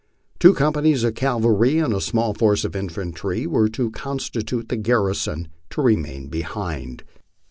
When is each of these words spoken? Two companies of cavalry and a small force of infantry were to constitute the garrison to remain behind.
Two 0.39 0.55
companies 0.55 1.03
of 1.03 1.13
cavalry 1.13 1.77
and 1.77 1.93
a 1.93 2.01
small 2.01 2.33
force 2.33 2.65
of 2.65 2.75
infantry 2.75 3.45
were 3.45 3.69
to 3.69 3.91
constitute 3.91 4.69
the 4.69 4.75
garrison 4.75 5.47
to 5.69 5.79
remain 5.83 6.27
behind. 6.27 7.03